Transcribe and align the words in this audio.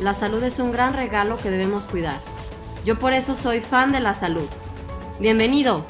la 0.00 0.14
salud 0.14 0.42
es 0.42 0.58
un 0.58 0.72
gran 0.72 0.94
regalo 0.94 1.36
que 1.36 1.50
debemos 1.50 1.84
cuidar. 1.84 2.18
Yo 2.84 2.98
por 2.98 3.12
eso 3.12 3.36
soy 3.36 3.60
fan 3.60 3.92
de 3.92 4.00
la 4.00 4.14
salud. 4.14 4.48
Bienvenido. 5.20 5.84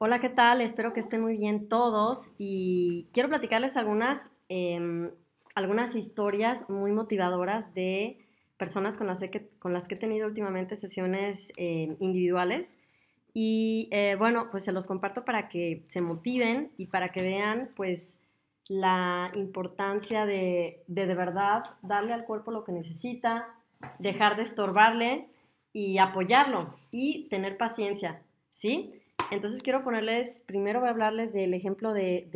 Hola, 0.00 0.20
¿qué 0.20 0.28
tal? 0.28 0.60
Espero 0.60 0.92
que 0.92 1.00
estén 1.00 1.20
muy 1.20 1.36
bien 1.36 1.68
todos 1.68 2.30
y 2.38 3.08
quiero 3.12 3.28
platicarles 3.28 3.76
algunas, 3.76 4.30
em, 4.48 5.10
algunas 5.56 5.96
historias 5.96 6.68
muy 6.70 6.92
motivadoras 6.92 7.74
de 7.74 8.18
personas 8.58 8.96
con 8.96 9.08
las 9.08 9.18
que, 9.20 9.48
con 9.58 9.72
las 9.72 9.88
que 9.88 9.96
he 9.96 9.98
tenido 9.98 10.28
últimamente 10.28 10.76
sesiones 10.76 11.52
em, 11.56 11.96
individuales. 11.98 12.76
Y 13.34 13.88
eh, 13.92 14.14
bueno, 14.18 14.50
pues 14.52 14.64
se 14.64 14.72
los 14.72 14.86
comparto 14.86 15.24
para 15.24 15.48
que 15.48 15.84
se 15.88 16.00
motiven 16.00 16.70
y 16.76 16.86
para 16.86 17.10
que 17.10 17.22
vean 17.22 17.70
pues 17.76 18.16
la 18.68 19.32
importancia 19.34 20.26
de 20.26 20.84
de, 20.86 21.06
de 21.06 21.14
verdad 21.14 21.64
darle 21.82 22.12
al 22.12 22.24
cuerpo 22.24 22.52
lo 22.52 22.64
que 22.64 22.72
necesita, 22.72 23.48
dejar 23.98 24.36
de 24.36 24.42
estorbarle 24.42 25.28
y 25.72 25.98
apoyarlo 25.98 26.74
y 26.92 27.28
tener 27.30 27.56
paciencia, 27.56 28.22
¿sí? 28.52 28.97
Entonces 29.30 29.62
quiero 29.62 29.84
ponerles, 29.84 30.42
primero 30.46 30.80
voy 30.80 30.88
a 30.88 30.92
hablarles 30.92 31.32
del 31.32 31.52
ejemplo 31.52 31.92
de, 31.92 32.28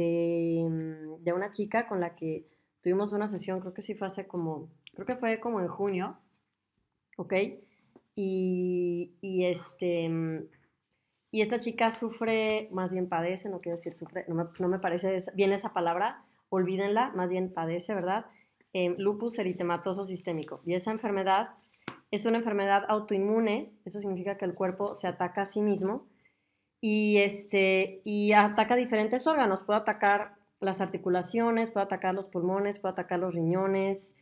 mm, 0.68 1.22
de, 1.22 1.32
una 1.32 1.52
chica 1.52 1.86
con 1.88 2.00
la 2.00 2.14
que 2.14 2.46
tuvimos 2.82 3.12
una 3.12 3.28
sesión, 3.28 3.60
creo 3.60 3.72
que 3.72 3.82
sí 3.82 3.94
fue 3.94 4.08
hace 4.08 4.26
como, 4.26 4.68
creo 4.94 5.06
que 5.06 5.16
fue 5.16 5.40
como 5.40 5.60
en 5.60 5.68
junio, 5.68 6.18
¿ok? 7.16 7.34
Y, 8.14 9.14
y 9.22 9.44
este, 9.46 10.08
mm, 10.08 10.48
y 11.30 11.40
esta 11.40 11.58
chica 11.58 11.90
sufre, 11.90 12.68
más 12.72 12.92
bien 12.92 13.08
padece, 13.08 13.48
no 13.48 13.60
quiero 13.60 13.78
decir 13.78 13.94
sufre, 13.94 14.26
no 14.28 14.34
me, 14.34 14.44
no 14.60 14.68
me 14.68 14.78
parece 14.78 15.18
bien 15.34 15.52
esa 15.52 15.72
palabra, 15.72 16.24
olvídenla, 16.50 17.10
más 17.14 17.30
bien 17.30 17.54
padece, 17.54 17.94
¿verdad? 17.94 18.26
Eh, 18.74 18.94
lupus 18.98 19.38
eritematoso 19.38 20.04
sistémico. 20.04 20.60
Y 20.66 20.74
esa 20.74 20.90
enfermedad 20.90 21.54
es 22.10 22.26
una 22.26 22.36
enfermedad 22.36 22.84
autoinmune, 22.88 23.72
eso 23.86 24.00
significa 24.00 24.36
que 24.36 24.44
el 24.44 24.54
cuerpo 24.54 24.94
se 24.94 25.06
ataca 25.06 25.42
a 25.42 25.46
sí 25.46 25.62
mismo 25.62 26.06
y, 26.82 27.18
este, 27.18 28.02
y 28.04 28.32
ataca 28.32 28.74
diferentes 28.76 29.26
órganos. 29.26 29.62
Puede 29.62 29.78
atacar 29.78 30.34
las 30.60 30.80
articulaciones, 30.80 31.70
puede 31.70 31.86
atacar 31.86 32.12
los 32.12 32.28
pulmones, 32.28 32.80
puede 32.80 32.92
atacar 32.92 33.20
los 33.20 33.34
riñones, 33.34 34.14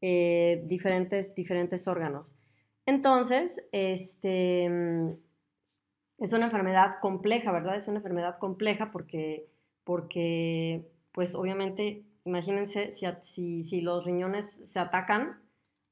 eh, 0.00 0.62
diferentes, 0.66 1.34
diferentes 1.34 1.88
órganos. 1.88 2.34
Entonces, 2.86 3.60
este, 3.72 4.66
es 6.18 6.32
una 6.32 6.44
enfermedad 6.46 7.00
compleja, 7.00 7.50
¿verdad? 7.50 7.76
Es 7.76 7.88
una 7.88 7.98
enfermedad 7.98 8.38
compleja 8.38 8.92
porque, 8.92 9.48
porque 9.82 10.86
pues 11.10 11.34
obviamente, 11.34 12.04
imagínense 12.24 12.92
si, 12.92 13.06
si, 13.22 13.62
si 13.64 13.80
los 13.80 14.04
riñones 14.04 14.60
se 14.64 14.78
atacan, 14.78 15.40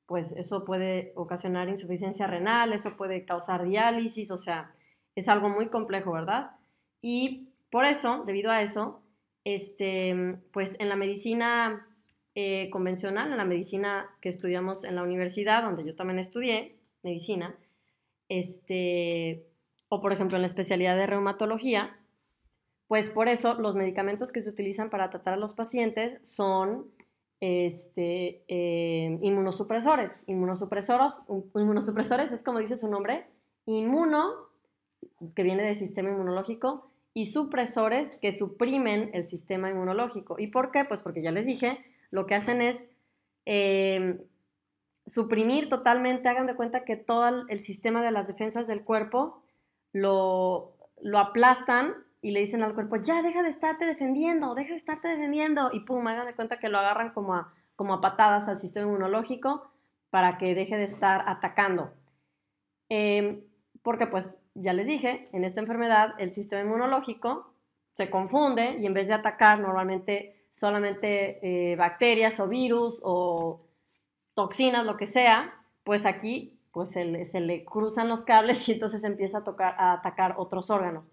pues 0.07 0.33
eso 0.33 0.65
puede 0.65 1.13
ocasionar 1.17 1.69
insuficiencia 1.69 2.29
renal, 2.29 2.73
eso 2.73 2.97
puede 2.97 3.25
causar 3.25 3.65
diálisis, 3.65 4.31
o 4.31 4.37
sea, 4.37 4.73
es 5.15 5.29
algo 5.29 5.49
muy 5.49 5.69
complejo, 5.69 6.13
¿verdad? 6.13 6.53
Y 7.01 7.49
por 7.71 7.85
eso, 7.85 8.23
debido 8.27 8.51
a 8.51 8.63
eso, 8.63 9.03
este, 9.45 10.39
pues 10.53 10.77
en 10.79 10.89
la 10.89 10.97
medicina 10.97 11.87
eh, 12.35 12.71
convencional, 12.71 13.31
en 13.31 13.37
la 13.37 13.45
medicina 13.45 14.11
que 14.21 14.29
estudiamos 14.29 14.85
en 14.85 14.95
la 14.95 15.03
universidad, 15.03 15.63
donde 15.63 15.85
yo 15.85 15.95
también 15.95 16.19
estudié 16.19 16.77
medicina, 17.03 17.57
este, 18.29 19.45
o 19.89 20.01
por 20.01 20.13
ejemplo 20.13 20.37
en 20.37 20.43
la 20.43 20.47
especialidad 20.47 20.97
de 20.97 21.07
reumatología, 21.07 21.99
pues 22.89 23.11
por 23.11 23.29
eso 23.29 23.55
los 23.55 23.75
medicamentos 23.75 24.33
que 24.33 24.43
se 24.43 24.51
utilizan 24.51 24.91
para 24.91 25.11
tratar 25.11 25.35
a 25.35 25.39
los 25.39 25.53
pacientes 25.53 26.19
son 26.23 26.91
este, 27.41 28.45
eh, 28.49 29.19
inmunosupresores. 29.21 30.23
Inmunosupresores, 30.27 31.21
inmunosupresores 31.55 32.33
es 32.33 32.45
como 32.45 32.59
dice 32.59 32.77
su 32.77 32.89
nombre, 32.89 33.27
inmuno 33.67 34.52
que 35.35 35.43
viene 35.43 35.63
del 35.63 35.77
sistema 35.77 36.11
inmunológico, 36.11 36.87
y 37.15 37.27
supresores 37.27 38.17
que 38.17 38.33
suprimen 38.33 39.11
el 39.13 39.27
sistema 39.27 39.71
inmunológico. 39.71 40.37
¿Y 40.39 40.47
por 40.49 40.71
qué? 40.71 40.85
Pues 40.85 41.03
porque 41.03 41.23
ya 41.23 41.31
les 41.31 41.47
dije, 41.47 41.85
lo 42.11 42.27
que 42.27 42.35
hacen 42.35 42.63
es 42.63 42.89
em, 43.45 44.19
suprimir 45.07 45.69
totalmente, 45.69 46.29
hagan 46.29 46.47
de 46.47 46.55
cuenta 46.55 46.85
que 46.85 46.97
todo 46.97 47.47
el 47.49 47.59
sistema 47.61 48.03
de 48.03 48.13
las 48.13 48.29
defensas 48.29 48.67
del 48.67 48.83
cuerpo 48.83 49.43
lo, 49.93 50.75
lo 51.03 51.19
aplastan 51.19 51.95
y 52.23 52.31
le 52.31 52.41
dicen 52.41 52.63
al 52.63 52.75
cuerpo, 52.75 52.97
ya 52.97 53.21
deja 53.21 53.43
de 53.43 53.49
estarte 53.49 53.85
defendiendo, 53.85 54.55
deja 54.55 54.71
de 54.71 54.77
estarte 54.77 55.09
defendiendo, 55.09 55.71
y 55.73 55.81
pum, 55.81 56.07
hagan 56.07 56.27
de 56.27 56.35
cuenta 56.35 56.61
que 56.61 56.69
lo 56.69 56.79
agarran 56.79 57.13
como 57.13 57.35
a, 57.35 57.53
como 57.75 57.95
a 57.95 58.01
patadas 58.01 58.49
al 58.49 58.59
sistema 58.59 58.87
inmunológico 58.87 59.69
para 60.11 60.39
que 60.39 60.55
deje 60.55 60.77
de 60.77 60.85
estar 60.85 61.25
atacando. 61.29 61.93
Em, 62.89 63.43
porque 63.83 64.07
pues 64.07 64.35
ya 64.55 64.73
les 64.73 64.87
dije, 64.87 65.29
en 65.33 65.45
esta 65.45 65.61
enfermedad 65.61 66.15
el 66.19 66.33
sistema 66.33 66.63
inmunológico 66.63 67.55
se 67.95 68.11
confunde 68.11 68.79
y 68.79 68.87
en 68.87 68.95
vez 68.95 69.09
de 69.09 69.15
atacar 69.15 69.59
normalmente 69.59 70.47
solamente 70.53 71.39
eh, 71.73 71.77
bacterias 71.77 72.39
o 72.41 72.49
virus 72.49 73.01
o 73.03 73.67
toxinas, 74.35 74.85
lo 74.85 74.97
que 74.97 75.07
sea, 75.07 75.55
pues 75.85 76.07
aquí 76.07 76.59
pues 76.73 76.91
se 76.91 77.05
le, 77.05 77.65
cruzan 77.65 78.09
los 78.09 78.25
cables 78.25 78.67
y 78.69 78.73
entonces 78.73 79.05
empieza 79.05 79.39
a, 79.39 79.45
tocar, 79.45 79.75
a 79.79 79.93
atacar 79.93 80.35
otros 80.39 80.71
órganos. 80.71 81.05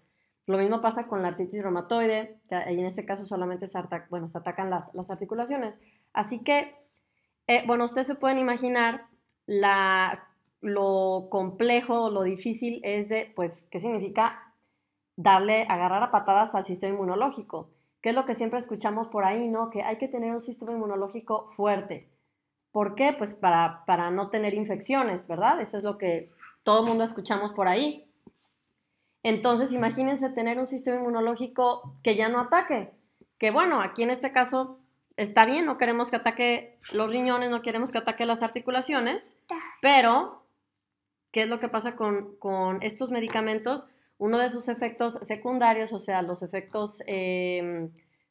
Lo 0.46 0.58
mismo 0.58 0.80
pasa 0.80 1.06
con 1.06 1.22
la 1.22 1.28
artritis 1.28 1.62
reumatoide, 1.62 2.40
y 2.50 2.54
en 2.54 2.86
este 2.86 3.04
caso 3.04 3.24
solamente 3.24 3.68
se, 3.68 3.78
bueno, 4.08 4.28
se 4.28 4.38
atacan 4.38 4.68
las, 4.68 4.92
las, 4.94 5.10
articulaciones. 5.10 5.74
Así 6.12 6.42
que, 6.42 6.74
eh, 7.46 7.62
bueno, 7.66 7.84
ustedes 7.84 8.08
se 8.08 8.14
pueden 8.16 8.38
imaginar 8.38 9.06
la 9.46 10.29
lo 10.60 11.28
complejo, 11.30 12.10
lo 12.10 12.22
difícil 12.22 12.80
es 12.84 13.08
de, 13.08 13.32
pues, 13.34 13.66
¿qué 13.70 13.80
significa 13.80 14.54
darle, 15.16 15.66
agarrar 15.68 16.02
a 16.02 16.10
patadas 16.10 16.54
al 16.54 16.64
sistema 16.64 16.94
inmunológico? 16.94 17.70
Que 18.02 18.10
es 18.10 18.14
lo 18.14 18.26
que 18.26 18.34
siempre 18.34 18.58
escuchamos 18.58 19.08
por 19.08 19.24
ahí, 19.24 19.48
¿no? 19.48 19.70
Que 19.70 19.82
hay 19.82 19.96
que 19.98 20.08
tener 20.08 20.32
un 20.32 20.40
sistema 20.40 20.72
inmunológico 20.72 21.48
fuerte. 21.48 22.08
¿Por 22.72 22.94
qué? 22.94 23.12
Pues 23.12 23.34
para, 23.34 23.84
para 23.86 24.10
no 24.10 24.30
tener 24.30 24.54
infecciones, 24.54 25.26
¿verdad? 25.26 25.60
Eso 25.60 25.78
es 25.78 25.84
lo 25.84 25.98
que 25.98 26.30
todo 26.62 26.80
el 26.80 26.86
mundo 26.86 27.04
escuchamos 27.04 27.52
por 27.52 27.68
ahí. 27.68 28.06
Entonces, 29.22 29.72
imagínense 29.72 30.30
tener 30.30 30.58
un 30.58 30.66
sistema 30.66 30.98
inmunológico 30.98 31.94
que 32.02 32.14
ya 32.14 32.28
no 32.28 32.40
ataque. 32.40 32.92
Que 33.38 33.50
bueno, 33.50 33.80
aquí 33.82 34.02
en 34.02 34.10
este 34.10 34.32
caso 34.32 34.78
está 35.16 35.44
bien, 35.44 35.66
no 35.66 35.76
queremos 35.76 36.10
que 36.10 36.16
ataque 36.16 36.78
los 36.92 37.10
riñones, 37.10 37.50
no 37.50 37.62
queremos 37.62 37.92
que 37.92 37.98
ataque 37.98 38.24
las 38.24 38.42
articulaciones, 38.42 39.36
pero 39.82 40.39
¿Qué 41.32 41.42
es 41.42 41.48
lo 41.48 41.60
que 41.60 41.68
pasa 41.68 41.96
con, 41.96 42.78
estos 42.82 43.10
medicamentos? 43.10 43.86
Uno 44.18 44.38
de 44.38 44.50
sus 44.50 44.68
efectos 44.68 45.18
secundarios, 45.22 45.92
o 45.92 45.98
sea, 45.98 46.22
los 46.22 46.42
efectos 46.42 46.98
em, 47.06 47.90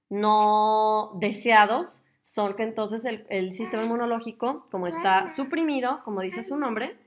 no 0.09 1.11
deseados, 1.15 2.03
son 2.23 2.55
que 2.55 2.63
entonces 2.63 3.05
el, 3.05 3.53
sistema 3.53 3.83
inmunológico, 3.83 4.67
como 4.69 4.85
está 4.85 5.29
suprimido, 5.29 6.01
como 6.03 6.21
dice 6.21 6.43
su 6.43 6.57
nombre, 6.57 6.97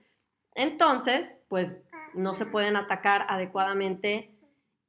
entonces, 0.54 1.34
pues 1.48 1.76
no 2.14 2.34
se 2.34 2.44
pueden 2.44 2.76
atacar 2.76 3.26
adecuadamente, 3.28 4.30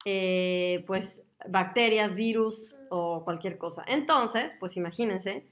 eh, 0.05 0.83
pues, 0.87 1.23
bacterias, 1.47 2.15
virus 2.15 2.75
o 2.89 3.23
cualquier 3.23 3.57
cosa. 3.57 3.83
Entonces, 3.87 4.55
pues 4.59 4.75
imagínense, 4.75 5.45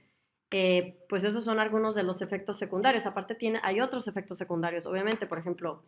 pues 1.07 1.23
esos 1.23 1.45
son 1.45 1.59
algunos 1.59 1.95
de 1.95 2.03
los 2.03 2.21
efectos 2.21 2.57
secundarios. 2.57 3.05
Aparte 3.05 3.35
tiene, 3.35 3.59
hay 3.63 3.79
otros 3.79 4.07
efectos 4.07 4.37
secundarios, 4.37 4.85
obviamente, 4.85 5.25
por 5.25 5.39
ejemplo, 5.39 5.83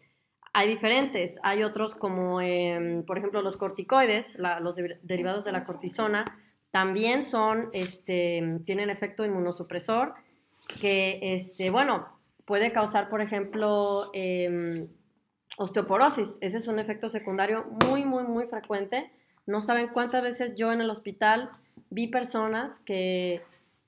hay 0.53 0.69
diferentes, 0.69 1.37
hay 1.43 1.63
otros 1.63 1.95
como, 1.95 2.39
em, 2.39 3.03
por 3.03 3.17
ejemplo, 3.17 3.41
los 3.41 3.57
corticoides, 3.57 4.37
los 4.61 4.75
derivados 5.01 5.43
de 5.43 5.51
la 5.51 5.65
cortisona, 5.65 6.23
también 6.71 7.23
son, 7.23 7.69
este, 7.73 8.59
tienen 8.65 8.89
efecto 8.89 9.25
inmunosupresor, 9.25 10.13
que, 10.79 11.19
este, 11.21 11.69
bueno, 11.69 12.07
puede 12.45 12.71
causar, 12.71 13.09
por 13.09 13.21
ejemplo, 13.21 14.11
em, 14.13 14.87
osteoporosis. 15.57 16.37
Ese 16.41 16.57
es 16.57 16.67
un 16.67 16.79
efecto 16.79 17.09
secundario 17.09 17.65
muy, 17.85 18.05
muy, 18.05 18.23
muy 18.23 18.45
frecuente. 18.47 19.11
No 19.45 19.59
saben 19.59 19.89
cuántas 19.89 20.23
veces 20.23 20.55
yo 20.55 20.71
en 20.71 20.81
el 20.81 20.89
hospital 20.89 21.51
vi 21.89 22.07
personas 22.07 22.79
que 22.79 23.41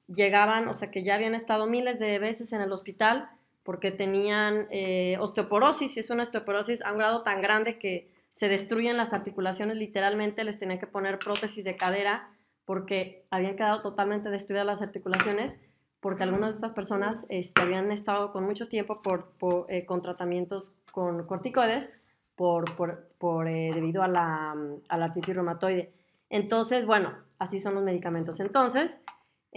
llegaban, 0.07 0.67
o 0.67 0.73
sea, 0.73 0.91
que 0.91 1.03
ya 1.03 1.15
habían 1.15 1.35
estado 1.35 1.67
miles 1.67 1.99
de 1.99 2.19
veces 2.19 2.53
en 2.53 2.61
el 2.61 2.71
hospital 2.71 3.29
porque 3.63 3.91
tenían 3.91 4.67
eh, 4.69 5.17
osteoporosis, 5.19 5.97
y 5.97 5.99
es 5.99 6.09
una 6.11 6.23
osteoporosis 6.23 6.83
a 6.83 6.91
un 6.91 6.99
grado 6.99 7.23
tan 7.23 7.41
grande 7.41 7.79
que 7.79 8.11
se 8.29 8.47
destruyen 8.47 8.97
las 8.97 9.13
articulaciones 9.13 9.77
literalmente, 9.77 10.43
les 10.43 10.59
tenían 10.59 10.79
que 10.79 10.87
poner 10.87 11.17
prótesis 11.17 11.63
de 11.63 11.75
cadera 11.75 12.29
porque 12.65 13.23
habían 13.31 13.55
quedado 13.55 13.81
totalmente 13.81 14.29
destruidas 14.29 14.65
las 14.65 14.81
articulaciones, 14.81 15.57
porque 15.99 16.23
algunas 16.23 16.49
de 16.49 16.55
estas 16.55 16.73
personas 16.73 17.25
este, 17.29 17.61
habían 17.61 17.91
estado 17.91 18.31
con 18.31 18.43
mucho 18.43 18.67
tiempo 18.67 19.01
por, 19.01 19.31
eh, 19.69 19.85
con 19.85 20.01
tratamientos 20.01 20.73
con 20.91 21.25
corticoides 21.25 21.89
por, 22.35 22.65
por, 22.75 23.47
eh, 23.47 23.71
debido 23.73 24.03
a 24.03 24.07
la, 24.07 24.55
a 24.89 24.97
la 24.97 25.05
artritis 25.05 25.35
reumatoide. 25.35 25.93
Entonces, 26.29 26.85
bueno, 26.85 27.13
así 27.39 27.59
son 27.59 27.75
los 27.75 27.83
medicamentos. 27.83 28.39
Entonces, 28.39 28.99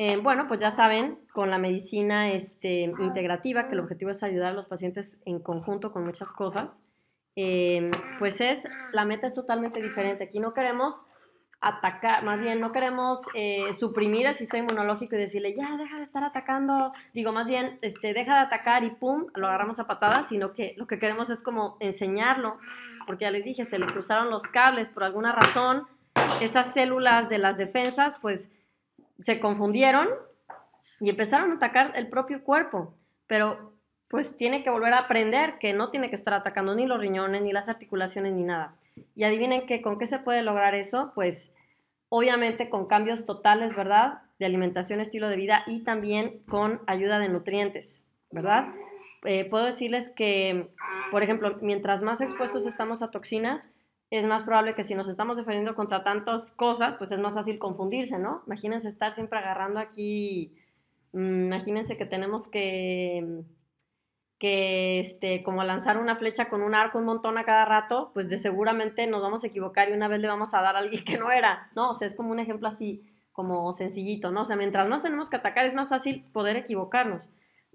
eh, 0.00 0.16
bueno, 0.16 0.46
pues 0.46 0.60
ya 0.60 0.70
saben, 0.70 1.18
con 1.32 1.50
la 1.50 1.58
medicina 1.58 2.30
este, 2.30 2.82
integrativa, 2.82 3.66
que 3.66 3.72
el 3.72 3.80
objetivo 3.80 4.12
es 4.12 4.22
ayudar 4.22 4.52
a 4.52 4.54
los 4.54 4.68
pacientes 4.68 5.18
en 5.24 5.40
conjunto 5.40 5.90
con 5.90 6.04
muchas 6.04 6.30
cosas, 6.30 6.78
eh, 7.34 7.90
pues 8.20 8.40
es, 8.40 8.62
la 8.92 9.04
meta 9.04 9.26
es 9.26 9.34
totalmente 9.34 9.82
diferente. 9.82 10.22
Aquí 10.22 10.38
no 10.38 10.54
queremos 10.54 11.02
atacar, 11.60 12.22
más 12.22 12.40
bien 12.40 12.60
no 12.60 12.70
queremos 12.70 13.18
eh, 13.34 13.74
suprimir 13.74 14.28
el 14.28 14.36
sistema 14.36 14.68
inmunológico 14.70 15.16
y 15.16 15.18
decirle, 15.18 15.56
ya, 15.56 15.76
deja 15.76 15.96
de 15.96 16.04
estar 16.04 16.22
atacando, 16.22 16.92
digo, 17.12 17.32
más 17.32 17.48
bien, 17.48 17.80
este, 17.82 18.14
deja 18.14 18.34
de 18.34 18.42
atacar 18.42 18.84
y 18.84 18.90
pum, 18.90 19.26
lo 19.34 19.48
agarramos 19.48 19.80
a 19.80 19.88
patadas, 19.88 20.28
sino 20.28 20.52
que 20.52 20.74
lo 20.76 20.86
que 20.86 21.00
queremos 21.00 21.28
es 21.28 21.42
como 21.42 21.76
enseñarlo, 21.80 22.58
porque 23.04 23.24
ya 23.24 23.32
les 23.32 23.42
dije, 23.42 23.64
se 23.64 23.80
le 23.80 23.86
cruzaron 23.86 24.30
los 24.30 24.44
cables 24.44 24.90
por 24.90 25.02
alguna 25.02 25.32
razón, 25.32 25.88
estas 26.40 26.72
células 26.72 27.28
de 27.28 27.38
las 27.38 27.56
defensas, 27.56 28.14
pues 28.22 28.48
se 29.20 29.40
confundieron 29.40 30.08
y 31.00 31.10
empezaron 31.10 31.52
a 31.52 31.54
atacar 31.56 31.92
el 31.96 32.08
propio 32.08 32.42
cuerpo, 32.42 32.94
pero 33.26 33.72
pues 34.08 34.36
tiene 34.36 34.62
que 34.62 34.70
volver 34.70 34.94
a 34.94 35.00
aprender 35.00 35.58
que 35.58 35.72
no 35.74 35.90
tiene 35.90 36.08
que 36.08 36.16
estar 36.16 36.34
atacando 36.34 36.74
ni 36.74 36.86
los 36.86 36.98
riñones, 36.98 37.42
ni 37.42 37.52
las 37.52 37.68
articulaciones, 37.68 38.32
ni 38.32 38.42
nada. 38.42 38.74
Y 39.14 39.24
adivinen 39.24 39.66
que 39.66 39.82
con 39.82 39.98
qué 39.98 40.06
se 40.06 40.18
puede 40.18 40.42
lograr 40.42 40.74
eso, 40.74 41.12
pues 41.14 41.52
obviamente 42.08 42.70
con 42.70 42.86
cambios 42.86 43.26
totales, 43.26 43.76
¿verdad? 43.76 44.22
De 44.38 44.46
alimentación, 44.46 45.00
estilo 45.00 45.28
de 45.28 45.36
vida 45.36 45.62
y 45.66 45.84
también 45.84 46.40
con 46.48 46.80
ayuda 46.86 47.18
de 47.18 47.28
nutrientes, 47.28 48.02
¿verdad? 48.30 48.68
Eh, 49.24 49.44
puedo 49.44 49.64
decirles 49.64 50.10
que, 50.10 50.70
por 51.10 51.22
ejemplo, 51.22 51.58
mientras 51.60 52.02
más 52.02 52.20
expuestos 52.20 52.66
estamos 52.66 53.02
a 53.02 53.10
toxinas, 53.10 53.68
es 54.10 54.24
más 54.26 54.42
probable 54.42 54.74
que 54.74 54.84
si 54.84 54.94
nos 54.94 55.08
estamos 55.08 55.36
defendiendo 55.36 55.74
contra 55.74 56.02
tantas 56.02 56.52
cosas, 56.52 56.94
pues 56.96 57.12
es 57.12 57.18
más 57.18 57.34
fácil 57.34 57.58
confundirse, 57.58 58.18
¿no? 58.18 58.42
Imagínense 58.46 58.88
estar 58.88 59.12
siempre 59.12 59.38
agarrando 59.38 59.80
aquí, 59.80 60.56
mm, 61.12 61.46
imagínense 61.46 61.96
que 61.98 62.06
tenemos 62.06 62.48
que, 62.48 63.42
que 64.38 65.00
este, 65.00 65.42
como 65.42 65.62
lanzar 65.62 65.98
una 65.98 66.16
flecha 66.16 66.48
con 66.48 66.62
un 66.62 66.74
arco 66.74 66.98
un 66.98 67.04
montón 67.04 67.36
a 67.36 67.44
cada 67.44 67.66
rato, 67.66 68.10
pues 68.14 68.28
de 68.30 68.38
seguramente 68.38 69.06
nos 69.06 69.20
vamos 69.20 69.44
a 69.44 69.48
equivocar 69.48 69.90
y 69.90 69.92
una 69.92 70.08
vez 70.08 70.20
le 70.20 70.28
vamos 70.28 70.54
a 70.54 70.62
dar 70.62 70.76
a 70.76 70.78
alguien 70.78 71.04
que 71.04 71.18
no 71.18 71.30
era, 71.30 71.70
¿no? 71.76 71.90
O 71.90 71.94
sea, 71.94 72.06
es 72.06 72.14
como 72.14 72.30
un 72.30 72.38
ejemplo 72.38 72.68
así, 72.68 73.04
como 73.32 73.72
sencillito, 73.72 74.30
¿no? 74.30 74.40
O 74.42 74.44
sea, 74.44 74.56
mientras 74.56 74.88
más 74.88 75.02
tenemos 75.02 75.28
que 75.28 75.36
atacar, 75.36 75.66
es 75.66 75.74
más 75.74 75.90
fácil 75.90 76.24
poder 76.32 76.56
equivocarnos. 76.56 77.28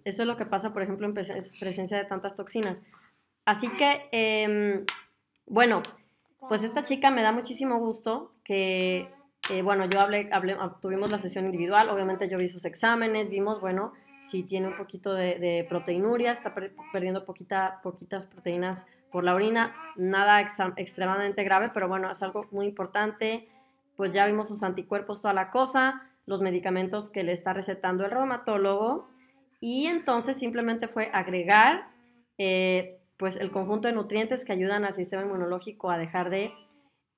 Eso 0.03 0.23
es 0.23 0.27
lo 0.27 0.35
que 0.35 0.45
pasa, 0.45 0.73
por 0.73 0.81
ejemplo, 0.81 1.07
en 1.07 1.13
presencia 1.13 1.97
de 1.97 2.05
tantas 2.05 2.35
toxinas. 2.35 2.81
Así 3.45 3.69
que, 3.69 4.09
em, 4.11 4.85
bueno, 5.45 5.81
pues 6.47 6.63
esta 6.63 6.83
chica 6.83 7.11
me 7.11 7.21
da 7.21 7.31
muchísimo 7.31 7.79
gusto 7.79 8.33
que, 8.43 9.09
eh, 9.51 9.61
bueno, 9.61 9.85
yo 9.85 9.99
hablé, 9.99 10.29
hablé, 10.31 10.55
ah, 10.59 10.77
tuvimos 10.81 11.11
la 11.11 11.17
sesión 11.17 11.45
individual, 11.45 11.89
obviamente 11.89 12.29
yo 12.29 12.37
vi 12.37 12.49
sus 12.49 12.65
exámenes, 12.65 13.29
vimos, 13.29 13.61
bueno, 13.61 13.93
si 14.21 14.43
tiene 14.43 14.67
un 14.67 14.77
poquito 14.77 15.13
de, 15.13 15.65
proteinuria, 15.67 16.31
está 16.31 16.53
perdiendo 16.91 17.25
poquita, 17.25 17.81
poquitas 17.83 18.25
proteínas 18.25 18.85
por 19.11 19.23
la 19.23 19.35
orina, 19.35 19.75
nada 19.95 20.41
extremadamente 20.77 21.43
grave, 21.43 21.71
pero 21.73 21.87
bueno, 21.87 22.09
es 22.09 22.23
algo 22.23 22.47
muy 22.51 22.65
importante, 22.65 23.49
pues 23.95 24.11
ya 24.11 24.25
vimos 24.25 24.47
sus 24.47 24.63
anticuerpos, 24.63 25.21
toda 25.21 25.33
la 25.33 25.51
cosa, 25.51 26.09
los 26.25 26.41
medicamentos 26.41 27.09
que 27.09 27.23
le 27.23 27.33
está 27.33 27.53
recetando 27.53 28.05
el 28.05 28.11
reumatólogo, 28.11 29.09
y 29.59 29.87
entonces 29.87 30.37
simplemente 30.37 30.87
fue 30.87 31.09
agregar 31.13 31.87
eh, 32.37 32.99
pues 33.17 33.37
el 33.37 33.51
conjunto 33.51 33.87
de 33.87 33.93
nutrientes 33.93 34.45
que 34.45 34.53
ayudan 34.53 34.85
al 34.85 34.93
sistema 34.93 35.23
inmunológico 35.23 35.89
a 35.89 35.97
dejar 35.97 36.29
de 36.29 36.53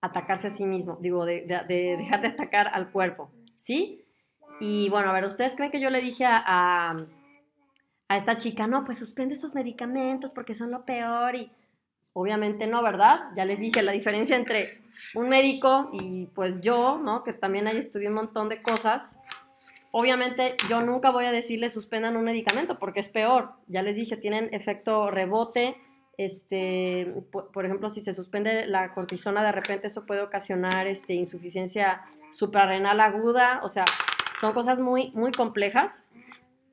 atacarse 0.01 0.47
a 0.47 0.51
sí 0.51 0.65
mismo, 0.65 0.97
digo, 1.01 1.25
de, 1.25 1.41
dejar 1.97 2.21
de 2.21 2.27
atacar 2.27 2.69
al 2.71 2.91
cuerpo, 2.91 3.31
¿sí? 3.57 4.05
Y 4.59 4.89
bueno, 4.89 5.09
a 5.09 5.13
ver, 5.13 5.25
¿ustedes 5.25 5.55
creen 5.55 5.71
que 5.71 5.81
yo 5.81 5.89
le 5.89 6.01
dije 6.01 6.25
a, 6.25 6.43
a, 8.07 8.15
esta 8.15 8.37
chica, 8.37 8.67
no, 8.67 8.85
pues 8.85 8.99
suspende 8.99 9.33
estos 9.33 9.55
medicamentos 9.55 10.31
porque 10.31 10.55
son 10.55 10.71
lo 10.71 10.85
peor 10.85 11.35
y 11.35 11.51
obviamente 12.13 12.67
no, 12.67 12.81
¿verdad? 12.81 13.31
Ya 13.35 13.45
les 13.45 13.59
dije 13.59 13.81
la 13.81 13.91
diferencia 13.91 14.37
entre 14.37 14.81
un 15.13 15.27
médico 15.27 15.89
y 15.91 16.27
pues 16.27 16.61
yo, 16.61 16.97
¿no? 16.97 17.23
Que 17.23 17.33
también 17.33 17.67
ahí 17.67 17.77
estudié 17.77 18.07
un 18.07 18.13
montón 18.13 18.47
de 18.47 18.61
cosas. 18.61 19.17
Obviamente 19.91 20.55
yo 20.69 20.81
nunca 20.81 21.09
voy 21.09 21.25
a 21.25 21.31
decirle 21.31 21.67
suspendan 21.69 22.15
un 22.15 22.23
medicamento 22.23 22.79
porque 22.79 22.99
es 22.99 23.07
peor. 23.07 23.51
Ya 23.67 23.81
les 23.81 23.95
dije, 23.95 24.15
tienen 24.17 24.49
efecto 24.53 25.09
rebote, 25.11 25.77
este, 26.17 27.13
por, 27.31 27.65
ejemplo, 27.65 27.89
si 27.89 28.01
se 28.01 28.13
suspende 28.13 28.65
la 28.67 28.93
cortisona, 28.93 29.43
de 29.43 29.51
repente 29.51 29.87
eso 29.87 30.05
puede 30.05 30.21
ocasionar 30.21 30.87
este, 30.87 31.13
insuficiencia 31.13 32.03
suprarrenal 32.31 32.99
aguda, 32.99 33.61
o 33.63 33.69
sea, 33.69 33.85
son 34.39 34.53
cosas 34.53 34.79
muy, 34.79 35.11
muy 35.11 35.31
complejas. 35.31 36.03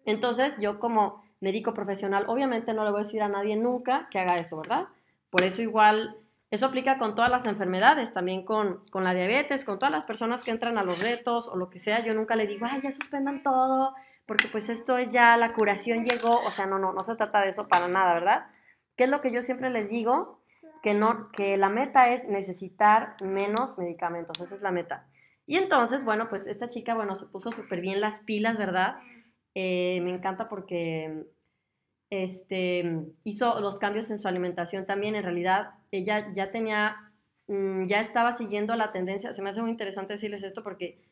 Entonces, 0.04 0.54
yo 0.61 0.78
como 0.78 1.22
médico 1.40 1.75
profesional, 1.75 2.25
obviamente 2.28 2.72
no 2.72 2.84
le 2.84 2.90
voy 2.90 3.00
a 3.00 3.04
decir 3.04 3.22
a 3.22 3.28
nadie 3.28 3.56
nunca 3.56 4.08
que 4.11 4.18
haga 4.18 4.37
eso, 4.37 4.56
¿verdad? 4.56 4.88
Por 5.30 5.42
eso 5.42 5.62
igual, 5.62 6.16
eso 6.50 6.66
aplica 6.66 6.99
con 6.99 7.14
todas 7.14 7.30
las 7.30 7.46
enfermedades, 7.46 8.12
también 8.12 8.44
con, 8.44 8.84
con 8.90 9.02
la 9.02 9.14
diabetes, 9.14 9.64
con 9.64 9.78
todas 9.78 9.92
las 9.92 10.04
personas 10.04 10.42
que 10.42 10.50
entran 10.50 10.78
a 10.78 10.84
los 10.84 11.00
retos 11.00 11.49
o 11.49 11.56
lo 11.56 11.68
que 11.70 11.78
sea, 11.78 12.04
yo 12.04 12.14
nunca 12.14 12.37
le 12.37 12.46
digo, 12.46 12.66
ay, 12.70 12.80
ya 12.80 12.92
suspendan 12.92 13.42
todo, 13.42 13.94
porque 14.26 14.46
pues 14.49 14.68
esto 14.68 14.99
es 14.99 15.11
ya, 15.11 15.37
la 15.37 15.52
curación 15.52 16.04
llegó, 16.04 16.40
o 16.46 16.50
sea, 16.50 16.66
no, 16.66 16.78
no, 16.78 16.92
no 16.92 17.02
se 17.02 17.16
trata 17.16 17.40
de 17.40 17.49
eso 17.49 17.66
para 17.66 17.88
nada, 17.88 18.14
¿verdad? 18.14 18.46
¿Qué 19.02 19.06
es 19.06 19.11
lo 19.11 19.21
que 19.21 19.32
yo 19.32 19.42
siempre 19.42 19.68
les 19.68 19.90
digo? 19.90 20.38
Que, 20.80 20.94
no, 20.94 21.32
que 21.32 21.56
la 21.56 21.68
meta 21.68 22.12
es 22.12 22.25
necesitar 22.28 23.16
menos 23.21 23.76
medicamentos, 23.76 24.40
esa 24.40 24.54
es 24.54 24.62
la 24.62 24.71
meta. 24.71 25.09
Y 25.44 25.56
entonces, 25.56 26.04
bueno, 26.04 26.28
pues 26.28 26.47
esta 26.47 26.68
chica, 26.68 26.94
bueno, 26.94 27.16
se 27.16 27.26
puso 27.26 27.50
súper 27.50 27.80
bien 27.80 28.00
las 28.00 28.21
pilas, 28.21 28.56
¿verdad? 28.56 28.99
Eh, 29.56 30.00
me 30.04 30.14
encanta 30.14 30.49
porque 30.49 31.26
este, 32.11 33.02
hizo 33.25 33.59
los 33.59 33.80
cambios 33.80 34.09
en 34.12 34.21
su 34.21 34.28
alimentación 34.28 34.87
también. 34.87 35.16
En 35.16 35.25
realidad, 35.25 35.71
ella 35.90 36.32
ya 36.32 36.52
tenía, 36.52 37.12
mm, 37.49 37.87
ya 37.88 37.99
estaba 37.99 38.30
siguiendo 38.30 38.76
la 38.76 38.92
tendencia. 38.92 39.32
Se 39.32 39.42
me 39.42 39.50
hace 39.50 39.62
muy 39.62 39.73
interesante 39.73 40.12
decirles 40.12 40.44
esto 40.44 40.62
porque 40.62 41.02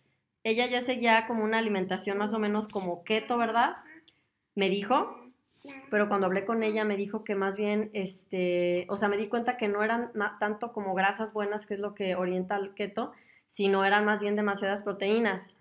ella 0.44 0.66
ya 0.66 0.80
seguía 0.80 1.26
como 1.26 1.42
una 1.42 1.58
alimentación 1.58 2.18
más 2.18 2.32
o 2.34 2.38
menos 2.38 2.68
como 2.68 3.02
keto, 3.02 3.36
¿verdad? 3.36 3.78
Me 4.54 4.70
dijo, 4.70 5.19
pero 5.90 6.08
cuando 6.08 6.26
hablé 6.26 6.44
con 6.44 6.62
ella 6.62 6.84
me 6.84 6.96
dijo 6.96 7.24
que 7.24 7.34
más 7.34 7.56
bien, 7.56 7.90
este, 7.92 8.86
o 8.88 8.96
sea, 8.96 9.08
me 9.08 9.16
di 9.16 9.28
cuenta 9.28 9.56
que 9.56 9.68
no 9.68 9.82
eran 9.82 10.10
tanto 10.38 10.72
como 10.72 10.94
grasas 10.94 11.32
buenas, 11.32 11.66
que 11.66 11.74
es 11.74 11.80
lo 11.80 11.94
que 11.94 12.14
orienta 12.14 12.54
al 12.54 12.74
keto, 12.74 13.12
sino 13.46 13.84
eran 13.84 14.04
más 14.04 14.20
bien 14.20 14.36
demasiadas 14.36 14.82
proteínas. 14.82 15.54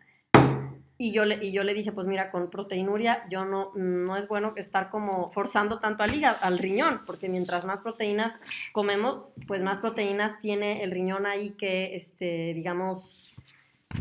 Y 1.02 1.14
yo, 1.14 1.24
le, 1.24 1.44
y 1.44 1.54
yo 1.54 1.64
le 1.64 1.74
dije, 1.74 1.94
pues 1.94 2.08
mira, 2.08 2.30
con 2.30 2.50
proteinuria 2.50 3.26
yo 3.30 3.46
no, 3.46 3.72
no 3.74 4.18
es 4.18 4.28
bueno 4.28 4.54
estar 4.58 4.90
como 4.90 5.30
forzando 5.30 5.80
tanto 5.80 6.04
al 6.04 6.14
hígado, 6.14 6.38
al 6.42 6.60
riñón, 6.60 7.02
porque 7.06 7.30
mientras 7.30 7.64
más 7.64 7.80
proteínas 7.80 8.38
comemos, 8.74 9.30
pues 9.48 9.64
más 9.64 9.80
proteínas 9.80 10.42
tiene 10.42 10.84
el 10.84 10.92
riñón 10.92 11.26
ahí 11.26 11.52
que, 11.52 11.96
este, 11.96 12.54
digamos, 12.54 13.34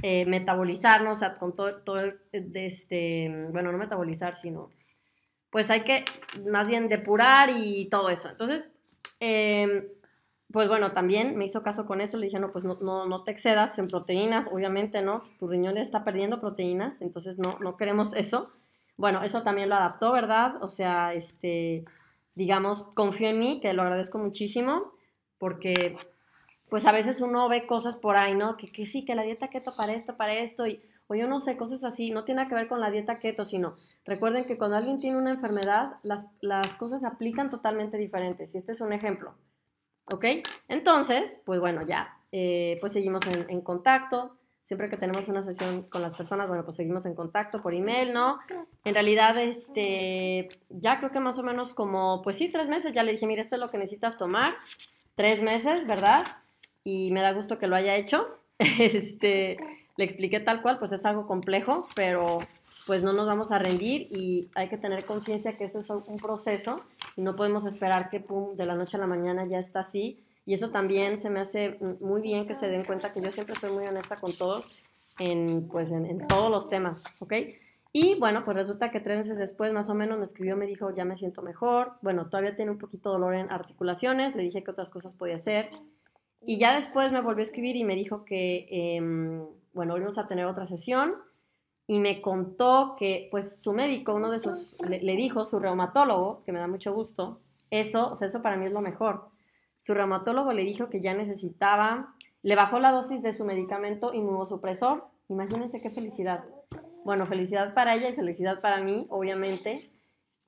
eh, 0.02 0.26
metabolizar, 0.26 1.02
¿no? 1.02 1.12
O 1.12 1.14
sea, 1.14 1.34
con 1.34 1.54
todo, 1.54 1.76
todo 1.76 2.00
el, 2.00 2.18
este, 2.32 3.46
bueno, 3.52 3.70
no 3.70 3.78
metabolizar, 3.78 4.34
sino, 4.34 4.68
pues 5.50 5.70
hay 5.70 5.82
que 5.82 6.04
más 6.50 6.68
bien 6.68 6.88
depurar 6.88 7.50
y 7.50 7.88
todo 7.90 8.10
eso. 8.10 8.28
Entonces, 8.28 8.68
em, 9.20 9.86
pues 10.52 10.68
bueno, 10.68 10.92
también 10.92 11.36
me 11.36 11.44
hizo 11.44 11.62
caso 11.62 11.86
con 11.86 12.00
eso, 12.00 12.16
le 12.16 12.26
dije, 12.26 12.38
no, 12.38 12.52
pues 12.52 12.64
no, 12.64 12.78
no, 12.80 13.06
no 13.06 13.22
te 13.22 13.30
excedas 13.30 13.78
en 13.78 13.86
proteínas, 13.86 14.46
obviamente, 14.50 15.02
¿no? 15.02 15.22
Tu 15.38 15.46
riñón 15.48 15.76
está 15.76 16.04
perdiendo 16.04 16.40
proteínas, 16.40 17.02
entonces 17.02 17.38
no, 17.38 17.50
no 17.60 17.76
queremos 17.76 18.14
eso. 18.14 18.50
Bueno, 18.96 19.22
eso 19.22 19.42
también 19.42 19.68
lo 19.68 19.76
adaptó, 19.76 20.12
¿verdad? 20.12 20.62
O 20.62 20.68
sea, 20.68 21.12
este, 21.12 21.84
digamos, 22.34 22.82
confío 22.94 23.28
en 23.28 23.38
mí, 23.38 23.60
que 23.60 23.72
lo 23.72 23.82
agradezco 23.82 24.18
muchísimo, 24.18 24.92
porque 25.38 25.96
pues 26.68 26.84
a 26.86 26.92
veces 26.92 27.20
uno 27.20 27.48
ve 27.48 27.66
cosas 27.66 27.96
por 27.96 28.16
ahí, 28.16 28.34
¿no? 28.34 28.56
Que, 28.56 28.68
que 28.68 28.86
sí, 28.86 29.04
que 29.04 29.14
la 29.14 29.22
dieta 29.22 29.48
keto 29.48 29.74
para 29.76 29.92
esto, 29.92 30.16
para 30.16 30.34
esto, 30.34 30.66
y, 30.66 30.82
o 31.08 31.14
yo 31.14 31.26
no 31.26 31.40
sé, 31.40 31.56
cosas 31.56 31.82
así, 31.84 32.10
no 32.10 32.24
tiene 32.24 32.46
que 32.48 32.54
ver 32.54 32.68
con 32.68 32.80
la 32.80 32.90
dieta 32.90 33.18
keto, 33.18 33.44
sino 33.44 33.76
recuerden 34.04 34.44
que 34.44 34.56
cuando 34.56 34.76
alguien 34.76 35.00
tiene 35.00 35.18
una 35.18 35.30
enfermedad, 35.30 35.96
las, 36.02 36.28
las 36.40 36.76
cosas 36.76 37.04
aplican 37.04 37.50
totalmente 37.50 37.98
diferentes, 37.98 38.54
y 38.54 38.58
este 38.58 38.72
es 38.72 38.80
un 38.80 38.92
ejemplo, 38.92 39.34
¿ok? 40.10 40.24
Entonces, 40.68 41.40
pues 41.44 41.60
bueno, 41.60 41.82
ya, 41.82 42.16
eh, 42.30 42.78
pues 42.80 42.92
seguimos 42.92 43.26
en, 43.26 43.50
en, 43.50 43.60
contacto, 43.62 44.36
siempre 44.60 44.88
que 44.88 44.96
tenemos 44.96 45.28
una 45.28 45.42
sesión 45.42 45.82
con 45.82 46.02
las 46.02 46.16
personas, 46.16 46.46
bueno, 46.46 46.64
pues 46.64 46.76
seguimos 46.76 47.06
en 47.06 47.14
contacto 47.14 47.62
por 47.62 47.74
email, 47.74 48.12
¿no? 48.12 48.38
En 48.84 48.94
realidad, 48.94 49.36
este, 49.38 50.48
ya 50.68 50.98
creo 50.98 51.10
que 51.10 51.20
más 51.20 51.38
o 51.38 51.42
menos 51.42 51.72
como, 51.72 52.22
pues 52.22 52.36
sí, 52.36 52.48
tres 52.48 52.68
meses, 52.68 52.92
ya 52.92 53.02
le 53.02 53.12
dije, 53.12 53.26
mira, 53.26 53.42
esto 53.42 53.56
es 53.56 53.60
lo 53.60 53.70
que 53.70 53.78
necesitas 53.78 54.16
tomar, 54.16 54.54
tres 55.14 55.42
meses, 55.42 55.86
¿verdad? 55.86 56.24
y 56.88 57.10
me 57.10 57.20
da 57.20 57.32
gusto 57.32 57.58
que 57.58 57.66
lo 57.66 57.76
haya 57.76 57.96
hecho. 57.96 58.26
Este, 58.58 59.56
le 59.98 60.04
expliqué 60.04 60.38
tal 60.38 60.62
cual, 60.62 60.78
pues 60.78 60.92
es 60.92 61.04
algo 61.04 61.26
complejo, 61.26 61.88
pero 61.96 62.38
pues 62.86 63.02
no 63.02 63.12
nos 63.12 63.26
vamos 63.26 63.50
a 63.52 63.58
rendir 63.58 64.08
y 64.10 64.48
hay 64.54 64.68
que 64.68 64.78
tener 64.78 65.04
conciencia 65.04 65.58
que 65.58 65.64
eso 65.64 65.80
es 65.80 65.90
un 65.90 66.16
proceso 66.16 66.80
y 67.16 67.20
no 67.20 67.34
podemos 67.36 67.66
esperar 67.66 68.08
que 68.08 68.20
pum, 68.20 68.56
de 68.56 68.64
la 68.64 68.76
noche 68.76 68.96
a 68.96 69.00
la 69.00 69.08
mañana 69.08 69.44
ya 69.44 69.58
está 69.58 69.80
así. 69.80 70.24
Y 70.46 70.54
eso 70.54 70.70
también 70.70 71.18
se 71.18 71.28
me 71.28 71.40
hace 71.40 71.78
muy 72.00 72.22
bien 72.22 72.46
que 72.46 72.54
se 72.54 72.68
den 72.68 72.84
cuenta 72.84 73.12
que 73.12 73.20
yo 73.20 73.30
siempre 73.32 73.56
soy 73.56 73.72
muy 73.72 73.86
honesta 73.86 74.16
con 74.16 74.32
todos 74.32 74.84
en, 75.18 75.66
pues, 75.68 75.90
en, 75.90 76.26
todos 76.28 76.50
los 76.50 76.70
temas, 76.70 77.04
¿ok? 77.18 77.34
Y 77.92 78.14
bueno, 78.14 78.44
pues 78.44 78.56
resulta 78.56 78.90
que 78.90 79.00
tres 79.00 79.18
meses 79.18 79.36
después 79.36 79.72
más 79.72 79.90
o 79.90 79.94
menos 79.94 80.16
me 80.16 80.24
escribió, 80.24 80.56
me 80.56 80.66
dijo, 80.66 80.94
ya 80.94 81.04
me 81.04 81.16
siento 81.16 81.42
mejor. 81.42 81.94
Bueno, 82.02 82.30
todavía 82.30 82.54
tiene 82.54 82.70
un 82.70 82.78
poquito 82.78 83.10
dolor 83.10 83.34
en 83.34 83.50
articulaciones, 83.50 84.36
le 84.36 84.44
dije 84.44 84.62
que 84.62 84.70
otras 84.70 84.90
cosas 84.90 85.12
podía 85.12 85.34
hacer. 85.34 85.70
Y 86.46 86.58
ya 86.58 86.74
después 86.76 87.10
me 87.10 87.20
volvió 87.20 87.40
a 87.40 87.42
escribir 87.42 87.74
y 87.76 87.84
me 87.84 87.96
dijo 87.96 88.24
que, 88.24 88.68
eh, 88.70 89.42
bueno, 89.78 89.92
volvimos 89.92 90.18
a 90.18 90.26
tener 90.26 90.44
otra 90.44 90.66
sesión 90.66 91.14
y 91.87 92.00
me 92.00 92.20
contó 92.20 92.97
que, 92.99 93.28
pues, 93.30 93.62
su 93.62 93.73
médico, 93.73 94.12
uno 94.12 94.28
de 94.28 94.40
sus, 94.40 94.76
le, 94.80 95.14
dijo, 95.14 95.44
su 95.44 95.61
reumatólogo, 95.61 96.42
que 96.44 96.50
me 96.50 96.58
da 96.58 96.66
mucho 96.66 96.92
gusto, 96.92 97.38
eso, 97.70 98.11
o 98.11 98.16
sea, 98.16 98.26
eso 98.26 98.42
para 98.42 98.56
mí 98.56 98.66
es 98.66 98.73
lo 98.73 98.80
mejor. 98.80 99.28
Su 99.78 99.94
reumatólogo 99.94 100.52
le 100.52 100.64
dijo 100.64 100.90
que 100.90 101.00
ya 101.00 101.14
necesitaba, 101.14 102.16
le 102.42 102.56
bajó 102.56 102.80
la 102.80 102.90
dosis 102.90 103.23
de 103.23 103.32
su 103.32 103.44
medicamento 103.44 104.12
inmunosupresor. 104.12 105.06
Imagínense 105.28 105.80
qué 105.80 105.90
felicidad. 105.90 106.44
Bueno, 107.04 107.28
felicidad 107.28 107.73
para 107.73 107.94
ella 107.94 108.08
y 108.08 108.14
felicidad 108.14 108.61
para 108.61 108.80
mí, 108.80 109.06
obviamente. 109.11 109.92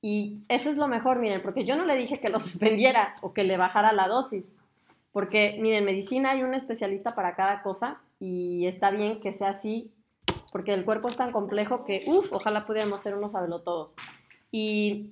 Y 0.02 0.42
eso 0.48 0.70
es 0.70 0.76
lo 0.76 0.88
mejor, 0.88 1.20
miren, 1.20 1.40
porque 1.40 1.64
yo 1.64 1.76
no 1.76 1.84
le 1.84 1.94
dije 1.94 2.18
que 2.18 2.30
lo 2.30 2.40
suspendiera 2.40 3.14
o 3.22 3.32
que 3.32 3.44
le 3.44 3.56
bajara 3.56 3.92
la 3.92 4.08
dosis. 4.08 4.56
Porque, 5.12 5.56
miren, 5.60 5.78
en 5.78 5.84
medicina 5.84 6.32
hay 6.32 6.42
un 6.42 6.52
especialista 6.52 7.14
para 7.14 7.36
cada 7.36 7.62
cosa 7.62 8.00
y 8.20 8.66
está 8.66 8.90
bien 8.90 9.20
que 9.20 9.32
sea 9.32 9.48
así, 9.48 9.90
porque 10.52 10.72
el 10.72 10.84
cuerpo 10.84 11.08
es 11.08 11.16
tan 11.16 11.32
complejo 11.32 11.84
que, 11.84 12.04
uff, 12.06 12.32
ojalá 12.32 12.66
pudiéramos 12.66 13.00
ser 13.00 13.16
unos 13.16 13.32
todos. 13.64 13.94
Y, 14.52 15.10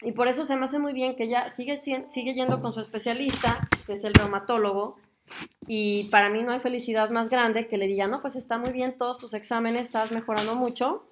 y 0.00 0.12
por 0.12 0.28
eso 0.28 0.44
se 0.44 0.56
me 0.56 0.64
hace 0.64 0.78
muy 0.78 0.92
bien 0.92 1.16
que 1.16 1.24
ella 1.24 1.48
sigue, 1.50 1.76
sigue 1.76 2.34
yendo 2.34 2.62
con 2.62 2.72
su 2.72 2.80
especialista, 2.80 3.68
que 3.86 3.94
es 3.94 4.04
el 4.04 4.14
reumatólogo, 4.14 4.96
y 5.66 6.04
para 6.04 6.30
mí 6.30 6.42
no 6.42 6.52
hay 6.52 6.60
felicidad 6.60 7.10
más 7.10 7.28
grande 7.28 7.68
que 7.68 7.76
le 7.76 7.86
diga, 7.86 8.06
no, 8.06 8.20
pues 8.20 8.36
está 8.36 8.56
muy 8.56 8.72
bien 8.72 8.96
todos 8.96 9.18
tus 9.18 9.34
exámenes, 9.34 9.86
estás 9.86 10.12
mejorando 10.12 10.54
mucho, 10.54 11.04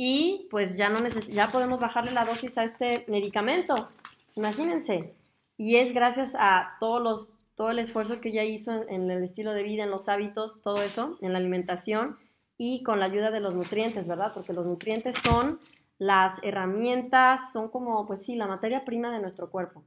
y 0.00 0.46
pues 0.50 0.76
ya, 0.76 0.88
no 0.90 1.00
ya 1.06 1.50
podemos 1.50 1.80
bajarle 1.80 2.12
la 2.12 2.24
dosis 2.24 2.56
a 2.56 2.62
este 2.62 3.04
medicamento. 3.08 3.88
Imagínense. 4.36 5.12
Y 5.56 5.76
es 5.76 5.92
gracias 5.92 6.36
a 6.38 6.76
todos 6.78 7.02
los, 7.02 7.30
todo 7.58 7.72
el 7.72 7.80
esfuerzo 7.80 8.20
que 8.20 8.28
ella 8.28 8.44
hizo 8.44 8.88
en, 8.88 9.10
el 9.10 9.24
estilo 9.24 9.52
de 9.52 9.64
vida, 9.64 9.82
en 9.82 9.90
los 9.90 10.08
hábitos, 10.08 10.62
todo 10.62 10.80
eso, 10.80 11.16
en 11.20 11.32
la 11.32 11.40
alimentación 11.40 12.16
y 12.56 12.84
con 12.84 13.00
la 13.00 13.06
ayuda 13.06 13.32
de 13.32 13.40
los 13.40 13.56
nutrientes, 13.56 14.06
¿verdad? 14.06 14.30
Porque 14.32 14.52
los 14.52 14.64
nutrientes 14.64 15.16
son 15.16 15.58
las 15.98 16.38
herramientas, 16.44 17.52
son 17.52 17.68
como, 17.68 18.06
pues 18.06 18.24
sí, 18.24 18.36
la 18.36 18.46
materia 18.46 18.84
prima 18.84 19.10
de 19.10 19.18
nuestro 19.18 19.50
cuerpo. 19.50 19.82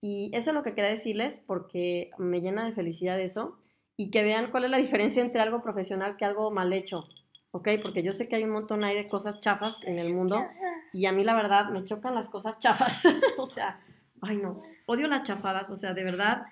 Y 0.00 0.30
eso 0.34 0.50
es 0.50 0.54
lo 0.54 0.62
que 0.62 0.74
quería 0.74 0.90
decirles 0.90 1.42
porque 1.44 2.12
me 2.16 2.40
llena 2.40 2.64
de 2.64 2.72
felicidad 2.72 3.18
eso 3.18 3.56
y 3.96 4.12
que 4.12 4.22
vean 4.22 4.52
cuál 4.52 4.66
es 4.66 4.70
la 4.70 4.78
diferencia 4.78 5.20
entre 5.20 5.40
algo 5.40 5.62
profesional 5.62 6.16
que 6.16 6.24
algo 6.24 6.52
mal 6.52 6.72
hecho, 6.72 7.02
¿ok? 7.50 7.70
Porque 7.82 8.04
yo 8.04 8.12
sé 8.12 8.28
que 8.28 8.36
hay 8.36 8.44
un 8.44 8.50
montón 8.50 8.84
ahí 8.84 8.94
de 8.94 9.08
cosas 9.08 9.40
chafas 9.40 9.82
en 9.82 9.98
el 9.98 10.14
mundo 10.14 10.46
y 10.92 11.06
a 11.06 11.12
mí 11.12 11.24
la 11.24 11.34
verdad 11.34 11.70
me 11.70 11.84
chocan 11.84 12.14
las 12.14 12.28
cosas 12.28 12.60
chafas, 12.60 13.02
o 13.36 13.46
sea, 13.46 13.80
ay 14.22 14.36
no, 14.36 14.60
odio 14.86 15.08
las 15.08 15.24
chafadas, 15.24 15.70
o 15.70 15.76
sea, 15.76 15.92
de 15.92 16.04
verdad, 16.04 16.44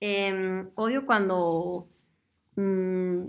eh, 0.00 0.66
odio 0.74 1.06
cuando, 1.06 1.88
mmm, 2.56 3.26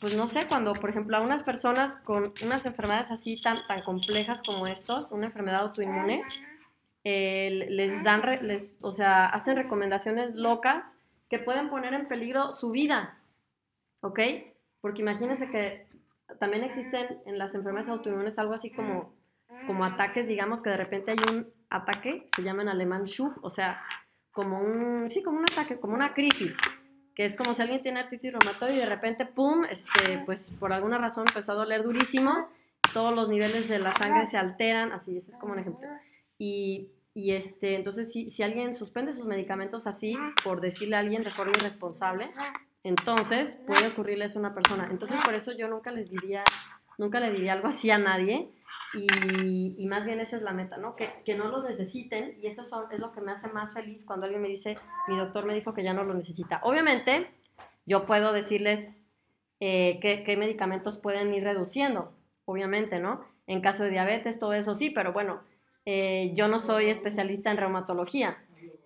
pues 0.00 0.16
no 0.16 0.28
sé, 0.28 0.46
cuando, 0.46 0.74
por 0.74 0.90
ejemplo, 0.90 1.16
a 1.16 1.20
unas 1.20 1.42
personas 1.42 1.96
con 1.98 2.32
unas 2.44 2.66
enfermedades 2.66 3.10
así 3.10 3.40
tan, 3.40 3.56
tan 3.66 3.80
complejas 3.82 4.42
como 4.42 4.66
estos, 4.66 5.10
una 5.12 5.26
enfermedad 5.26 5.62
autoinmune, 5.62 6.22
eh, 7.04 7.66
les 7.70 8.02
dan, 8.02 8.22
les, 8.46 8.74
o 8.80 8.90
sea, 8.90 9.26
hacen 9.26 9.56
recomendaciones 9.56 10.34
locas 10.34 10.98
que 11.28 11.38
pueden 11.38 11.70
poner 11.70 11.94
en 11.94 12.08
peligro 12.08 12.52
su 12.52 12.70
vida, 12.70 13.18
¿ok? 14.02 14.20
Porque 14.80 15.02
imagínense 15.02 15.48
que 15.48 15.86
también 16.38 16.64
existen 16.64 17.20
en 17.26 17.38
las 17.38 17.54
enfermedades 17.54 17.90
autoinmunes 17.90 18.38
algo 18.38 18.54
así 18.54 18.70
como, 18.70 19.14
como 19.66 19.84
ataques, 19.84 20.26
digamos, 20.26 20.62
que 20.62 20.70
de 20.70 20.76
repente 20.76 21.12
hay 21.12 21.34
un 21.34 21.52
ataque, 21.70 22.26
se 22.34 22.42
llama 22.42 22.62
en 22.62 22.68
alemán 22.68 23.06
Schub, 23.06 23.38
o 23.42 23.50
sea, 23.50 23.82
como 24.34 24.60
un, 24.60 25.08
sí, 25.08 25.22
como 25.22 25.38
un 25.38 25.44
ataque, 25.44 25.78
como 25.78 25.94
una 25.94 26.12
crisis, 26.12 26.54
que 27.14 27.24
es 27.24 27.36
como 27.36 27.54
si 27.54 27.62
alguien 27.62 27.80
tiene 27.80 28.00
artritis 28.00 28.32
reumatoide 28.32 28.74
y 28.74 28.78
de 28.78 28.86
repente, 28.86 29.24
pum, 29.24 29.64
este, 29.70 30.18
pues 30.26 30.52
por 30.58 30.72
alguna 30.72 30.98
razón 30.98 31.24
empezó 31.28 31.52
a 31.52 31.54
doler 31.54 31.84
durísimo, 31.84 32.48
todos 32.92 33.14
los 33.14 33.28
niveles 33.28 33.68
de 33.68 33.78
la 33.78 33.92
sangre 33.92 34.26
se 34.26 34.36
alteran, 34.36 34.92
así, 34.92 35.16
ese 35.16 35.30
es 35.30 35.38
como 35.38 35.52
un 35.52 35.60
ejemplo. 35.60 35.88
Y, 36.36 36.90
y 37.14 37.30
este, 37.30 37.76
entonces, 37.76 38.12
si, 38.12 38.28
si 38.28 38.42
alguien 38.42 38.74
suspende 38.74 39.12
sus 39.12 39.24
medicamentos 39.24 39.86
así, 39.86 40.16
por 40.42 40.60
decirle 40.60 40.96
a 40.96 40.98
alguien 40.98 41.22
de 41.22 41.30
forma 41.30 41.52
irresponsable, 41.56 42.32
entonces 42.82 43.56
puede 43.66 43.86
ocurrirle 43.86 44.24
eso 44.24 44.38
a 44.38 44.40
una 44.40 44.54
persona. 44.54 44.88
Entonces, 44.90 45.20
por 45.24 45.34
eso 45.34 45.52
yo 45.52 45.68
nunca 45.68 45.92
les 45.92 46.10
diría, 46.10 46.42
nunca 46.98 47.20
le 47.20 47.30
diría 47.30 47.52
algo 47.52 47.68
así 47.68 47.90
a 47.90 47.98
nadie, 47.98 48.50
y, 48.94 49.86
más 49.86 50.04
bien 50.04 50.20
esa 50.20 50.36
es 50.36 50.42
la 50.42 50.52
meta, 50.52 50.76
¿no? 50.76 50.96
Que, 50.96 51.08
que 51.24 51.34
no 51.34 51.48
lo 51.48 51.62
necesiten 51.62 52.36
y 52.40 52.46
eso 52.46 52.64
son, 52.64 52.90
es 52.92 52.98
lo 52.98 53.12
que 53.12 53.20
me 53.20 53.32
hace 53.32 53.48
más 53.48 53.74
feliz 53.74 54.04
cuando 54.04 54.26
alguien 54.26 54.42
me 54.42 54.48
dice, 54.48 54.76
mi 55.08 55.16
doctor 55.16 55.46
me 55.46 55.54
dijo 55.54 55.74
que 55.74 55.82
ya 55.82 55.94
no 55.94 56.04
lo 56.04 56.14
necesita. 56.14 56.60
Obviamente, 56.62 57.28
yo 57.86 58.06
puedo 58.06 58.32
decirles 58.32 59.00
eh, 59.60 59.98
qué, 60.00 60.22
qué, 60.24 60.36
medicamentos 60.36 60.98
pueden 60.98 61.34
ir 61.34 61.44
reduciendo, 61.44 62.12
obviamente, 62.44 62.98
¿no? 63.00 63.24
En 63.46 63.60
caso 63.60 63.84
de 63.84 63.90
diabetes, 63.90 64.38
todo 64.38 64.52
eso 64.54 64.74
sí, 64.74 64.90
pero 64.90 65.12
bueno, 65.12 65.42
eh, 65.86 66.32
yo 66.34 66.48
no 66.48 66.58
soy 66.58 66.88
especialista 66.88 67.50
en 67.50 67.58
reumatología 67.58 68.38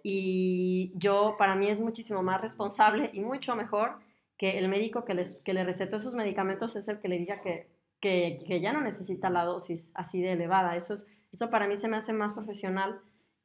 y 0.02 0.92
yo, 0.96 1.36
para 1.38 1.54
mí 1.54 1.68
es 1.68 1.80
muchísimo 1.80 2.22
más 2.22 2.40
responsable 2.40 3.10
y 3.12 3.20
mucho 3.20 3.54
mejor 3.54 3.98
que 4.36 4.58
el 4.58 4.68
médico 4.68 5.04
que, 5.04 5.14
les, 5.14 5.30
que 5.44 5.52
le 5.52 5.64
recetó 5.64 5.96
esos 5.96 6.14
medicamentos 6.14 6.76
es 6.76 6.88
el 6.88 7.00
que 7.00 7.08
le 7.08 7.18
diga 7.18 7.40
que 7.40 7.68
que, 8.00 8.60
ya 8.60 8.72
no 8.72 8.80
necesita 8.80 9.30
la 9.30 9.44
dosis 9.44 9.90
así 9.94 10.20
de 10.20 10.32
elevada. 10.32 10.76
Eso, 10.76 10.98
eso 11.32 11.50
para 11.50 11.66
mí 11.66 11.76
se 11.76 11.88
me 11.88 11.96
hace 11.96 12.12
más 12.12 12.32
profesional 12.32 13.00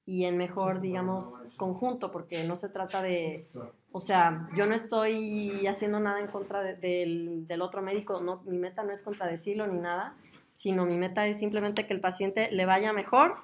y 0.05 0.25
en 0.25 0.37
mejor, 0.37 0.81
digamos, 0.81 1.37
conjunto, 1.57 2.11
porque 2.11 2.43
no 2.43 2.57
se 2.57 2.69
trata 2.69 3.01
de, 3.01 3.43
o 3.91 3.99
sea, 3.99 4.49
yo 4.55 4.65
no 4.65 4.75
estoy 4.75 5.65
haciendo 5.65 5.99
nada 5.99 6.19
en 6.19 6.27
contra 6.27 6.61
de, 6.61 6.75
del, 6.75 7.47
del, 7.47 7.61
otro 7.61 7.81
médico, 7.81 8.19
no, 8.19 8.41
mi 8.43 8.57
meta 8.57 8.83
no 8.83 8.91
es 8.91 9.01
contradecirlo 9.01 9.65
ni 9.67 9.79
nada, 9.79 10.17
sino 10.55 10.85
mi 10.85 10.97
meta 10.97 11.25
es 11.25 11.39
simplemente 11.39 11.87
que 11.87 11.93
el 11.93 12.01
paciente 12.01 12.51
le 12.51 12.65
vaya 12.65 12.91
mejor 12.91 13.37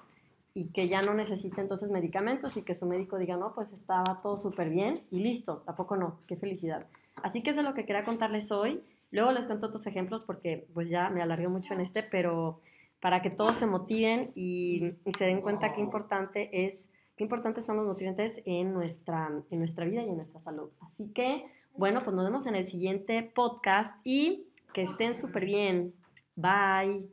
y 0.54 0.72
que 0.72 0.90
ya 0.90 1.02
no 1.02 1.14
necesite 1.14 1.62
entonces 1.62 1.90
medicamentos 1.90 2.58
y 2.58 2.64
que 2.64 2.76
su 2.76 2.86
médico 2.86 3.18
diga, 3.18 3.38
no, 3.38 3.54
pues 3.54 3.72
estaba 3.72 4.20
todo 4.22 4.38
súper 4.38 4.70
bien 4.70 5.04
y 5.12 5.20
listo, 5.20 5.64
tampoco 5.66 5.96
no, 5.96 6.20
qué 6.28 6.36
felicidad. 6.36 6.88
Así 7.24 7.42
que 7.42 7.52
eso 7.52 7.62
es 7.62 7.66
lo 7.66 7.74
que 7.74 7.86
quería 7.86 8.04
contarles 8.04 8.52
hoy. 8.52 8.84
Luego 9.12 9.32
les 9.32 9.48
cuento 9.48 9.68
otros 9.68 9.88
ejemplos 9.88 10.24
porque 10.24 10.68
pues 10.74 10.90
ya 10.90 11.10
me 11.10 11.22
alargué 11.22 11.48
mucho 11.48 11.74
en 11.74 11.82
este, 11.82 12.04
pero 12.04 12.62
para 13.02 13.22
que 13.22 13.30
todos 13.30 13.58
se 13.58 13.66
motiven 13.66 14.32
y, 14.36 14.94
se 15.18 15.26
den 15.26 15.42
cuenta 15.42 15.74
qué 15.74 15.82
importante 15.82 16.66
es, 16.66 16.90
qué 17.16 17.24
importantes 17.24 17.66
son 17.66 17.78
los 17.78 17.88
nutrientes 17.88 18.42
en 18.46 18.74
nuestra, 18.74 19.32
en 19.50 19.60
nuestra 19.60 19.86
vida 19.86 20.04
y 20.04 20.10
en 20.10 20.18
nuestra 20.18 20.40
salud. 20.42 20.70
Así 20.82 21.12
que 21.14 21.46
Bueno, 21.76 22.04
pues 22.04 22.16
nos 22.16 22.26
vemos 22.26 22.46
en 22.46 22.56
el 22.56 22.68
siguiente 22.68 23.24
podcast 23.24 23.96
y 24.04 24.48
que 24.74 24.82
estén 24.82 25.14
súper 25.14 25.46
bien. 25.46 25.94
Bye. 26.36 27.08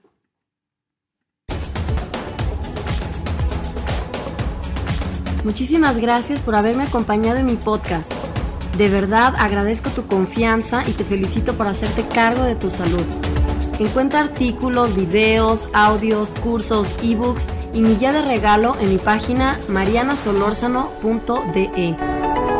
Muchísimas 5.44 5.98
gracias 5.98 6.42
por 6.42 6.56
haberme 6.56 6.84
acompañado 6.84 7.38
en 7.38 7.46
mi 7.46 7.54
podcast. 7.54 8.12
De 8.76 8.88
verdad 8.90 9.34
agradezco 9.38 9.88
tu 9.90 10.06
confianza 10.06 10.82
y 10.86 10.92
te 10.92 11.04
felicito 11.04 11.54
por 11.54 11.66
hacerte 11.66 12.06
cargo 12.08 12.42
de 12.42 12.56
tu 12.56 12.70
salud. 12.70 13.04
Encuentra 13.78 14.20
artículos, 14.20 14.94
videos, 14.94 15.68
audios, 15.72 16.28
cursos, 16.42 16.94
ebooks 17.02 17.46
y 17.72 17.80
mi 17.80 17.96
guía 17.96 18.12
de 18.12 18.22
regalo 18.22 18.76
en 18.80 18.90
mi 18.90 18.98
página 18.98 19.58
marianasolorzano.de. 19.68 21.96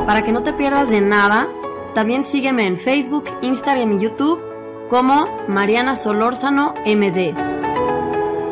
Para 0.07 0.25
que 0.25 0.33
no 0.33 0.43
te 0.43 0.53
pierdas 0.53 0.89
de 0.89 1.01
nada, 1.01 1.49
también 1.95 2.25
sígueme 2.25 2.67
en 2.67 2.79
Facebook, 2.79 3.25
Instagram 3.43 3.93
y 3.95 4.01
YouTube 4.01 4.41
como 4.89 5.27
Mariana 5.49 5.97
Solórzano 5.97 6.75
MD. 6.87 7.35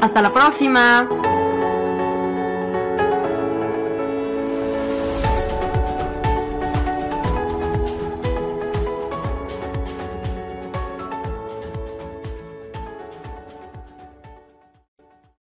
Hasta 0.03 0.21
la 0.21 0.33
próxima. 0.33 1.09